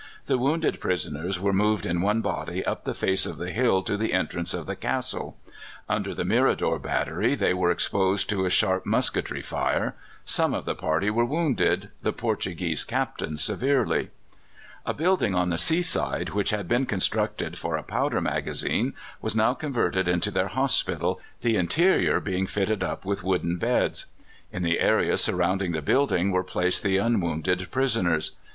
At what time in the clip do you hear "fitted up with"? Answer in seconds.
22.47-23.23